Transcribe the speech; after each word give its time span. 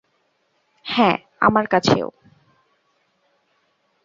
হ্যাঁ, 0.85 1.17
আমার 1.39 1.65
কাছেও। 1.67 2.07